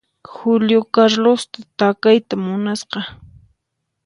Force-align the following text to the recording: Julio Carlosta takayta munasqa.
Julio 0.35 0.79
Carlosta 0.95 1.59
takayta 1.77 2.35
munasqa. 2.45 2.99